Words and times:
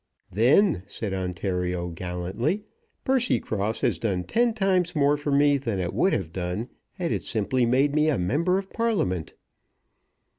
"Then," 0.31 0.81
said 0.87 1.13
Ontario, 1.13 1.89
gallantly, 1.89 2.63
"Percycross 3.05 3.81
has 3.81 3.99
done 3.99 4.23
ten 4.23 4.51
times 4.55 4.95
more 4.95 5.15
for 5.15 5.31
me 5.31 5.59
than 5.59 5.77
it 5.79 5.93
would 5.93 6.11
have 6.13 6.33
done, 6.33 6.69
had 6.93 7.11
it 7.11 7.21
simply 7.21 7.67
made 7.67 7.93
me 7.93 8.09
a 8.09 8.17
member 8.17 8.57
of 8.57 8.73
Parliament." 8.73 9.35